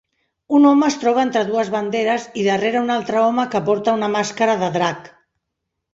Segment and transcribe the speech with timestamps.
[0.59, 4.11] Un home es troba entre dues banderes i darrere un altre home que porta una
[4.19, 5.13] màscara de drac.